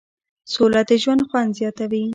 سوله 0.53 0.81
د 0.89 0.91
ژوند 1.01 1.21
خوند 1.27 1.51
زیاتوي. 1.59 2.03